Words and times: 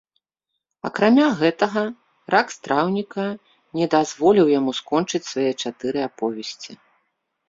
Акрамя 0.87 1.25
гэтага, 1.41 1.83
рак 2.33 2.47
страўніка 2.55 3.25
не 3.81 3.87
дазволіў 3.95 4.47
яму 4.59 4.71
скончыць 4.79 5.21
свае 5.33 5.45
чатыры 5.61 5.99
аповесці. 6.09 6.71